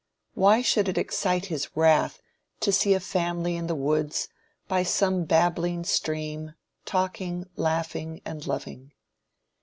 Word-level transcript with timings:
Why 0.33 0.63
should 0.63 0.89
it 0.89 0.97
excite 0.97 1.45
his 1.45 1.77
wrath 1.77 2.23
to 2.61 2.71
see 2.71 2.95
a 2.95 2.99
family 2.99 3.55
in 3.55 3.67
the 3.67 3.75
woods, 3.75 4.29
by 4.67 4.81
some 4.81 5.25
babbling 5.25 5.83
stream, 5.83 6.55
talking, 6.85 7.45
laughing 7.55 8.19
and 8.25 8.43
loving? 8.47 8.93